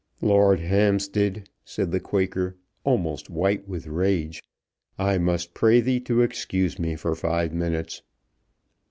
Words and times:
"Lord 0.21 0.59
Hampstead," 0.59 1.47
said 1.63 1.91
the 1.91 1.99
Quaker, 1.99 2.57
almost 2.83 3.29
white 3.29 3.67
with 3.67 3.85
rage, 3.85 4.41
"I 4.97 5.19
must 5.19 5.53
pray 5.53 5.79
thee 5.79 5.99
to 5.99 6.21
excuse 6.23 6.79
me 6.79 6.95
for 6.95 7.13
five 7.13 7.53
minutes." 7.53 8.01